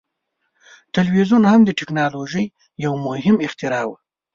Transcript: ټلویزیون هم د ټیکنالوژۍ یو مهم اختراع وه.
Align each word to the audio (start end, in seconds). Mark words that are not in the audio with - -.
ټلویزیون 0.93 1.43
هم 1.51 1.61
د 1.65 1.69
ټیکنالوژۍ 1.79 2.45
یو 2.85 2.93
مهم 3.07 3.35
اختراع 3.45 3.85
وه. 3.89 3.97